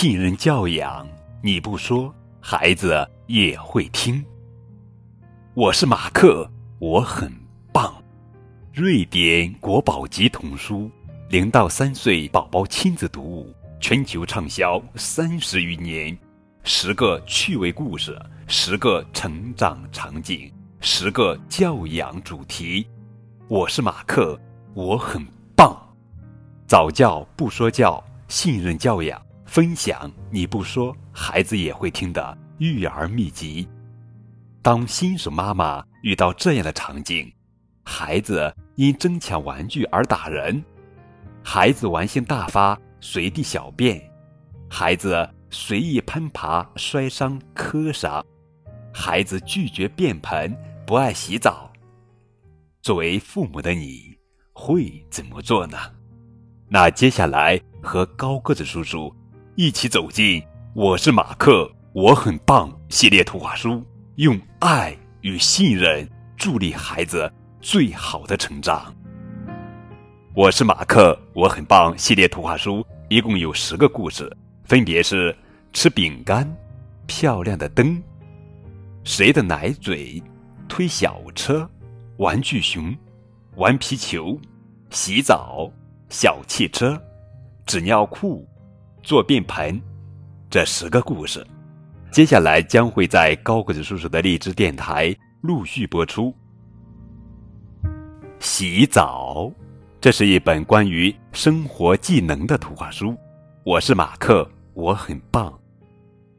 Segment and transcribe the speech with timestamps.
[0.00, 1.06] 信任教养，
[1.42, 4.24] 你不说，孩子也会听。
[5.52, 7.30] 我是马克，我很
[7.70, 8.02] 棒。
[8.72, 10.90] 瑞典国宝级童书，
[11.28, 16.18] 零到三岁宝宝亲子读物，全球畅销三十余年。
[16.62, 22.88] 十个趣味故事，十个成长场景，十个教养主题。
[23.48, 24.40] 我是马克，
[24.72, 25.22] 我很
[25.54, 25.76] 棒。
[26.66, 29.20] 早教不说教，信任教养。
[29.50, 33.68] 分享你不说，孩子也会听的育儿秘籍。
[34.62, 37.28] 当新手妈妈遇到这样的场景：
[37.82, 40.62] 孩子因争抢玩具而打人，
[41.42, 44.00] 孩子玩性大发随地小便，
[44.70, 48.24] 孩子随意攀爬摔伤磕伤，
[48.94, 50.56] 孩子拒绝便盆
[50.86, 51.72] 不爱洗澡。
[52.82, 54.16] 作为父母的你
[54.52, 55.76] 会怎么做呢？
[56.68, 59.12] 那接下来和高个子叔叔。
[59.62, 60.40] 一起走进
[60.72, 63.84] 《我是马克，我很棒》系列图画书，
[64.14, 67.30] 用爱与信任助力孩子
[67.60, 68.90] 最好的成长。
[70.34, 75.36] 我是马克，我很棒系列图画书一共有十个故事，分别是：
[75.74, 76.50] 吃饼干、
[77.06, 78.02] 漂亮的灯、
[79.04, 80.22] 谁的奶嘴、
[80.70, 81.68] 推小车、
[82.16, 82.96] 玩具熊、
[83.56, 84.40] 玩皮球、
[84.88, 85.70] 洗澡、
[86.08, 86.98] 小汽车、
[87.66, 88.48] 纸尿裤。
[89.02, 89.80] 做便盆，
[90.50, 91.46] 这十个故事，
[92.10, 96.34] 接下来将会在高个子叔叔的荔枝电台陆续播出。
[98.38, 99.50] 洗澡，
[100.00, 103.16] 这是一本关于生活技能的图画书。
[103.64, 105.52] 我是马克，我很棒。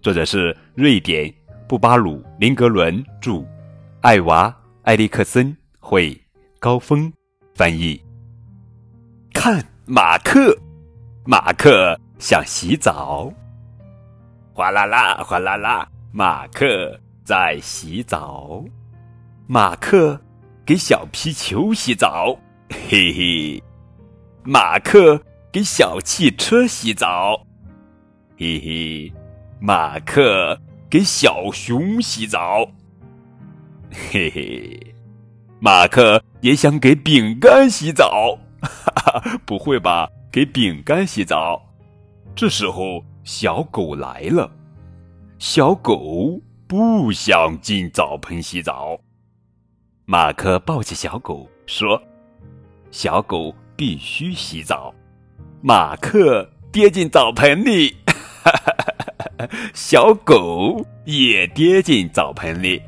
[0.00, 1.32] 作者是瑞典
[1.68, 3.44] 布巴鲁林格伦著，
[4.00, 6.18] 艾娃艾利克森绘，
[6.58, 7.12] 高峰
[7.54, 8.00] 翻译。
[9.32, 10.56] 看，马克，
[11.24, 11.98] 马克。
[12.18, 13.30] 想洗澡，
[14.54, 18.64] 哗啦啦，哗啦啦，马克在洗澡。
[19.46, 20.18] 马克
[20.64, 22.34] 给小皮球洗澡，
[22.90, 23.62] 嘿嘿。
[24.42, 25.20] 马克
[25.52, 27.44] 给小汽车洗澡，
[28.38, 29.12] 嘿嘿。
[29.60, 30.58] 马克
[30.88, 32.66] 给小熊洗澡，
[33.90, 34.94] 嘿嘿。
[35.60, 40.08] 马克也想给饼干洗澡，哈哈，不会吧？
[40.32, 41.62] 给饼干洗澡？
[42.36, 44.50] 这时候，小狗来了。
[45.38, 46.38] 小狗
[46.68, 49.00] 不想进澡盆洗澡。
[50.04, 52.00] 马克抱起小狗说
[52.92, 54.94] ：“小狗必须洗澡。”
[55.62, 57.96] 马克跌进澡盆里，
[59.72, 62.82] 小狗也跌进澡盆里。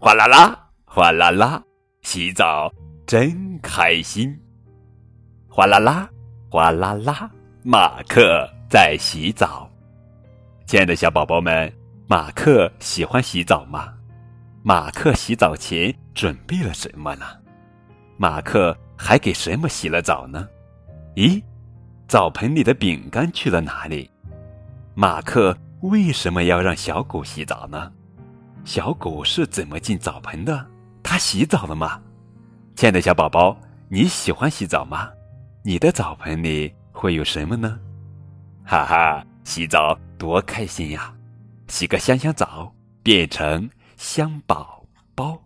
[0.00, 1.62] 哗啦啦，哗啦啦，
[2.02, 2.72] 洗澡
[3.06, 4.36] 真开心。
[5.48, 6.10] 哗啦啦，
[6.50, 7.30] 哗啦啦。
[7.68, 9.68] 马克在洗澡，
[10.66, 11.72] 亲爱的小宝宝们，
[12.06, 13.92] 马克喜欢洗澡吗？
[14.62, 17.26] 马克洗澡前准备了什么呢？
[18.18, 20.48] 马克还给什么洗了澡呢？
[21.16, 21.42] 咦，
[22.06, 24.08] 澡盆里的饼干去了哪里？
[24.94, 27.90] 马克为什么要让小狗洗澡呢？
[28.64, 30.64] 小狗是怎么进澡盆的？
[31.02, 32.00] 它洗澡了吗？
[32.76, 35.10] 亲爱的小宝宝，你喜欢洗澡吗？
[35.64, 36.72] 你的澡盆里？
[36.96, 37.78] 会有什么呢？
[38.64, 41.14] 哈哈，洗澡多开心呀！
[41.68, 43.68] 洗个香香澡，变成
[43.98, 44.82] 香宝
[45.14, 45.38] 宝。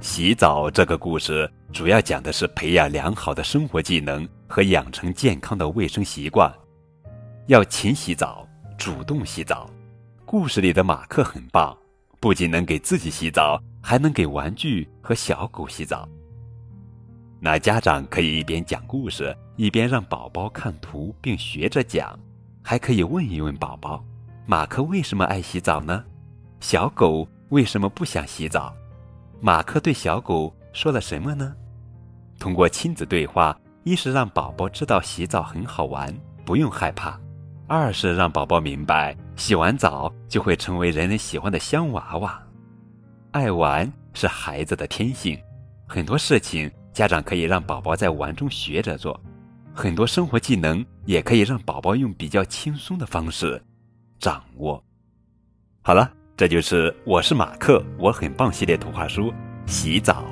[0.00, 6.52] 洗澡这个故事主要讲的是培养良好的生活技能和养成健康的卫生习惯。
[7.46, 8.44] 要勤洗澡，
[8.76, 9.70] 主动洗澡。
[10.26, 11.78] 故事里的马克很棒，
[12.18, 16.08] 不仅能给自己洗澡，还能给玩具和小狗洗澡。
[17.42, 22.18] 那家长可以一边讲故事，一边让宝宝看图并学着讲，
[22.62, 24.04] 还可以问一问宝宝：
[24.44, 26.04] 马克为什么爱洗澡呢？
[26.60, 28.74] 小狗为什么不想洗澡？
[29.40, 31.54] 马克对小狗说了什么呢？
[32.38, 36.14] 通过亲子对话，一是让宝宝知道洗澡很好玩，
[36.44, 37.18] 不用害怕；
[37.66, 42.38] 二是让宝宝明白，洗完澡就会成为人人喜欢的香娃娃。
[43.30, 45.40] 爱玩是孩子的天性，
[45.88, 46.70] 很多事情。
[46.92, 49.18] 家长可以让宝宝在玩中学着做，
[49.72, 53.62] 很多生活技能也可以让宝宝用比较轻松的方式
[54.18, 54.82] 掌握。
[55.82, 59.32] 好了，这就是我是马克，我很棒系列图画书，
[59.66, 60.29] 洗澡。